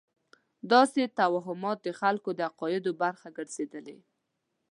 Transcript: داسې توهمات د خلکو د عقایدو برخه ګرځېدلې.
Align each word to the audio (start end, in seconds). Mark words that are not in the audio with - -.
داسې 0.71 1.01
توهمات 1.19 1.77
د 1.83 1.89
خلکو 1.99 2.29
د 2.35 2.39
عقایدو 2.49 2.91
برخه 3.03 3.27
ګرځېدلې. 3.37 3.97